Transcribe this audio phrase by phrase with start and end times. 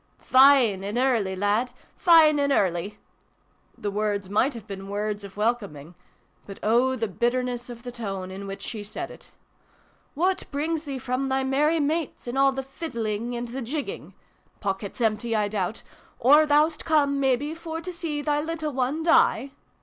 [0.17, 1.69] "Fine an' early, lad!
[1.95, 2.97] Fine an' early!"
[3.77, 5.93] The words might have been words of welcoming,
[6.47, 9.29] but oh, the bitterness of the tone in which she said it!
[10.15, 14.15] "What brings thee from thy merry mates, and all the fiddling and the jigging?
[14.59, 15.83] Pockets empty, I doubt?
[16.17, 19.51] Or thou'st come, mebbe, for to see thy little one die